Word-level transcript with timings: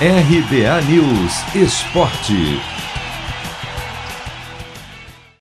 RBA 0.00 0.82
News 0.90 1.54
Esporte. 1.54 2.34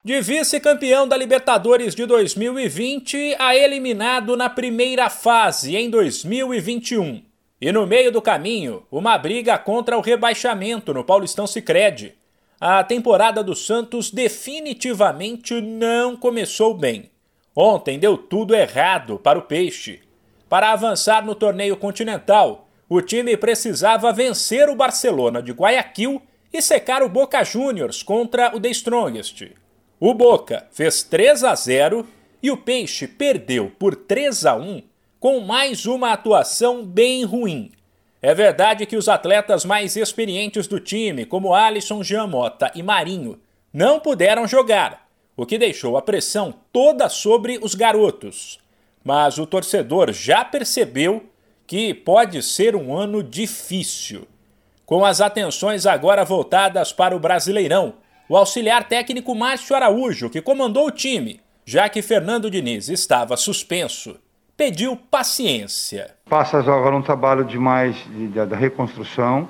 De 0.04 0.21
vice-campeão 0.21 1.07
da 1.07 1.18
Libertadores 1.18 1.96
de 1.96 2.05
2020 2.05 3.36
a 3.39 3.55
eliminado 3.55 4.38
na 4.38 4.52
primeira 4.52 5.10
fase 5.10 5.76
em 5.76 5.89
2021. 5.89 7.24
E 7.60 7.71
no 7.71 7.88
meio 7.88 8.12
do 8.12 8.21
caminho, 8.21 8.86
uma 8.92 9.18
briga 9.18 9.57
contra 9.57 9.97
o 9.97 10.02
rebaixamento 10.02 10.93
no 10.93 11.04
Paulistão 11.04 11.47
Sicredi. 11.47 12.13
A 12.61 12.83
temporada 12.83 13.43
do 13.43 13.55
Santos 13.55 14.11
definitivamente 14.11 15.59
não 15.61 16.15
começou 16.15 16.75
bem. 16.75 17.09
Ontem 17.55 17.97
deu 17.97 18.15
tudo 18.15 18.54
errado 18.54 19.17
para 19.17 19.39
o 19.39 19.41
Peixe. 19.41 20.01
Para 20.47 20.71
avançar 20.71 21.25
no 21.25 21.33
torneio 21.33 21.75
continental, 21.75 22.70
o 22.96 23.02
time 23.02 23.36
precisava 23.36 24.14
vencer 24.14 24.70
o 24.70 24.76
Barcelona 24.76 25.41
de 25.41 25.52
Guayaquil 25.52 26.22
e 26.54 26.62
secar 26.62 27.02
o 27.02 27.09
Boca 27.09 27.44
Juniors 27.44 28.04
contra 28.04 28.55
o 28.55 28.59
The 28.59 28.70
Strongest. 28.70 29.52
O 30.00 30.13
Boca 30.13 30.67
fez 30.72 31.02
3 31.02 31.44
a 31.44 31.55
0 31.55 32.05
e 32.41 32.52
o 32.52 32.58
Peixe 32.58 33.08
perdeu 33.08 33.72
por 33.80 33.95
3 33.95 34.45
a 34.45 34.55
1 34.55 34.84
com 35.20 35.40
mais 35.40 35.88
uma 35.88 36.12
atuação 36.12 36.86
bem 36.86 37.23
ruim. 37.23 37.72
É 38.22 38.36
verdade 38.36 38.86
que 38.86 38.95
os 38.95 39.09
atletas 39.09 39.66
mais 39.66 39.95
experientes 39.95 40.67
do 40.67 40.80
time, 40.80 41.25
como 41.25 41.55
Alisson, 41.55 42.03
Giamota 42.03 42.72
e 42.75 42.84
Marinho, 42.84 43.39
não 43.73 44.00
puderam 44.00 44.48
jogar, 44.48 45.08
o 45.36 45.48
que 45.48 45.58
deixou 45.58 45.98
a 45.98 46.02
pressão 46.03 46.53
toda 46.72 47.09
sobre 47.09 47.58
os 47.59 47.73
garotos. 47.73 48.59
Mas 49.03 49.39
o 49.39 49.48
torcedor 49.48 50.14
já 50.14 50.45
percebeu 50.45 51.33
que 51.66 51.94
pode 51.94 52.41
ser 52.41 52.76
um 52.76 52.95
ano 52.95 53.23
difícil. 53.23 54.27
Com 54.85 55.05
as 55.05 55.22
atenções 55.22 55.86
agora 55.86 56.26
voltadas 56.26 56.91
para 56.91 57.16
o 57.16 57.19
Brasileirão, 57.19 57.95
o 58.28 58.38
auxiliar 58.38 58.83
técnico 58.83 59.33
Márcio 59.33 59.75
Araújo, 59.75 60.30
que 60.30 60.41
comandou 60.41 60.88
o 60.88 60.91
time, 60.91 61.39
já 61.66 61.88
que 61.88 62.02
Fernando 62.02 62.50
Diniz 62.50 62.89
estava 62.89 63.38
suspenso, 63.38 64.17
pediu 64.58 64.95
paciência. 64.95 66.16
Passa 66.30 66.59
agora 66.59 66.95
um 66.95 67.02
trabalho 67.02 67.44
de 67.44 67.58
mais 67.58 67.95
da 68.47 68.56
reconstrução. 68.56 69.47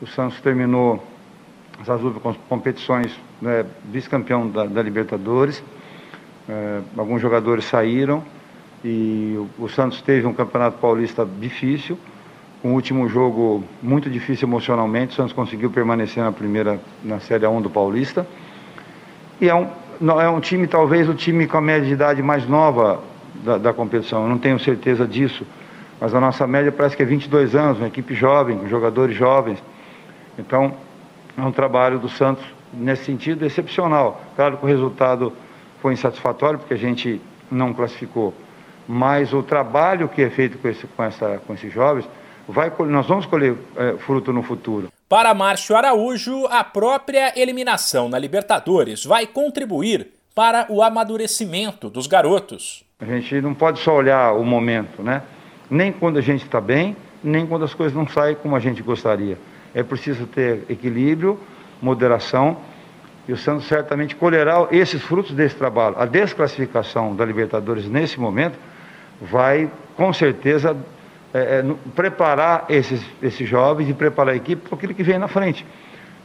O 0.00 0.06
Santos 0.06 0.40
terminou 0.40 1.02
as 1.80 1.88
últimas 2.02 2.36
competições 2.48 3.12
né, 3.40 3.64
vice-campeão 3.84 4.48
da, 4.50 4.64
da, 4.64 4.82
Libertadores. 4.82 5.62
É, 6.48 6.80
alguns 6.96 7.20
jogadores 7.20 7.64
saíram 7.64 8.24
e 8.84 9.34
o, 9.58 9.64
o 9.64 9.68
Santos 9.68 10.00
teve 10.02 10.26
um 10.26 10.32
campeonato 10.32 10.78
paulista 10.78 11.26
difícil, 11.38 11.98
um 12.62 12.72
último 12.72 13.08
jogo 13.08 13.62
muito 13.82 14.10
difícil 14.10 14.48
emocionalmente. 14.48 15.12
O 15.12 15.16
Santos 15.16 15.32
conseguiu 15.32 15.70
permanecer 15.70 16.22
na 16.22 16.32
primeira, 16.32 16.80
na 17.04 17.20
Série 17.20 17.46
1 17.46 17.62
do 17.62 17.70
Paulista. 17.70 18.26
E 19.40 19.48
é 19.48 19.54
um, 19.54 19.68
é 20.20 20.28
um 20.28 20.40
time, 20.40 20.66
talvez 20.66 21.08
o 21.08 21.14
time 21.14 21.46
com 21.46 21.56
a 21.56 21.60
média 21.60 21.86
de 21.86 21.92
idade 21.92 22.22
mais 22.22 22.48
nova 22.48 23.00
da, 23.44 23.58
da 23.58 23.72
competição. 23.72 24.22
Eu 24.24 24.28
não 24.28 24.38
tenho 24.38 24.58
certeza 24.58 25.06
disso, 25.06 25.46
mas 26.00 26.14
a 26.14 26.20
nossa 26.20 26.46
média 26.46 26.72
parece 26.72 26.96
que 26.96 27.02
é 27.02 27.06
22 27.06 27.54
anos, 27.54 27.78
uma 27.78 27.86
equipe 27.86 28.14
jovem, 28.14 28.58
com 28.58 28.68
jogadores 28.68 29.16
jovens. 29.16 29.62
Então, 30.36 30.74
é 31.36 31.42
um 31.42 31.52
trabalho 31.52 32.00
do 32.00 32.08
Santos 32.08 32.44
nesse 32.72 33.04
sentido 33.04 33.44
excepcional. 33.44 34.20
Claro 34.34 34.56
que 34.56 34.64
o 34.64 34.68
resultado 34.68 35.32
foi 35.80 35.92
insatisfatório, 35.92 36.58
porque 36.58 36.74
a 36.74 36.78
gente 36.78 37.20
não 37.50 37.72
classificou 37.72 38.34
mas 38.88 39.34
o 39.34 39.42
trabalho 39.42 40.08
que 40.08 40.22
é 40.22 40.30
feito 40.30 40.56
com, 40.56 40.66
esse, 40.66 40.86
com, 40.86 41.04
essa, 41.04 41.38
com 41.46 41.52
esses 41.52 41.70
jovens, 41.70 42.08
vai, 42.48 42.72
nós 42.86 43.06
vamos 43.06 43.26
colher 43.26 43.54
é, 43.76 43.98
fruto 43.98 44.32
no 44.32 44.42
futuro. 44.42 44.88
Para 45.06 45.34
Márcio 45.34 45.76
Araújo, 45.76 46.46
a 46.46 46.64
própria 46.64 47.38
eliminação 47.38 48.08
na 48.08 48.18
Libertadores 48.18 49.04
vai 49.04 49.26
contribuir 49.26 50.08
para 50.34 50.66
o 50.70 50.82
amadurecimento 50.82 51.90
dos 51.90 52.06
garotos. 52.06 52.82
A 53.00 53.04
gente 53.04 53.40
não 53.42 53.54
pode 53.54 53.78
só 53.80 53.94
olhar 53.94 54.32
o 54.32 54.44
momento, 54.44 55.02
né? 55.02 55.22
Nem 55.70 55.92
quando 55.92 56.18
a 56.18 56.22
gente 56.22 56.44
está 56.44 56.60
bem, 56.60 56.96
nem 57.22 57.46
quando 57.46 57.64
as 57.64 57.74
coisas 57.74 57.94
não 57.94 58.08
saem 58.08 58.36
como 58.36 58.56
a 58.56 58.60
gente 58.60 58.82
gostaria. 58.82 59.38
É 59.74 59.82
preciso 59.82 60.26
ter 60.26 60.64
equilíbrio, 60.70 61.38
moderação 61.82 62.56
e 63.28 63.32
o 63.32 63.36
Santos 63.36 63.66
certamente 63.66 64.16
colherá 64.16 64.66
esses 64.70 65.02
frutos 65.02 65.32
desse 65.32 65.54
trabalho. 65.54 65.96
A 65.98 66.06
desclassificação 66.06 67.14
da 67.14 67.26
Libertadores 67.26 67.86
nesse 67.86 68.18
momento 68.18 68.58
vai 69.20 69.70
com 69.96 70.12
certeza 70.12 70.76
é, 71.34 71.60
é, 71.60 71.64
preparar 71.94 72.66
esses, 72.68 73.02
esses 73.22 73.48
jovens 73.48 73.88
e 73.88 73.94
preparar 73.94 74.34
a 74.34 74.36
equipe 74.36 74.68
para 74.68 74.76
aquilo 74.76 74.94
que 74.94 75.02
vem 75.02 75.18
na 75.18 75.28
frente. 75.28 75.66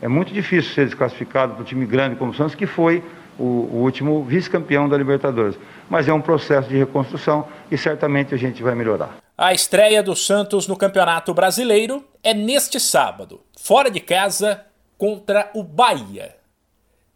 É 0.01 0.07
muito 0.07 0.33
difícil 0.33 0.73
ser 0.73 0.85
desclassificado 0.85 1.53
para 1.53 1.61
um 1.61 1.65
time 1.65 1.85
grande 1.85 2.15
como 2.15 2.31
o 2.31 2.35
Santos, 2.35 2.55
que 2.55 2.65
foi 2.65 3.03
o, 3.37 3.43
o 3.43 3.75
último 3.83 4.23
vice-campeão 4.23 4.87
da 4.87 4.97
Libertadores. 4.97 5.57
Mas 5.89 6.07
é 6.07 6.13
um 6.13 6.21
processo 6.21 6.69
de 6.69 6.77
reconstrução 6.77 7.47
e 7.71 7.77
certamente 7.77 8.33
a 8.33 8.37
gente 8.37 8.61
vai 8.61 8.75
melhorar. 8.75 9.17
A 9.37 9.53
estreia 9.53 10.03
do 10.03 10.15
Santos 10.15 10.67
no 10.67 10.77
Campeonato 10.77 11.33
Brasileiro 11.33 12.03
é 12.23 12.33
neste 12.33 12.79
sábado, 12.79 13.41
fora 13.57 13.89
de 13.89 13.99
casa, 13.99 14.63
contra 14.97 15.49
o 15.53 15.63
Bahia. 15.63 16.35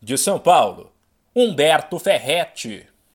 De 0.01 0.17
São 0.17 0.39
Paulo, 0.39 0.91
Humberto 1.35 1.99
Ferretti. 1.99 2.85